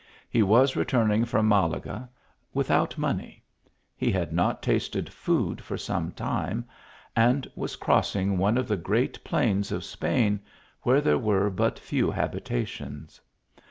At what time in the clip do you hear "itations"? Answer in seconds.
12.33-13.19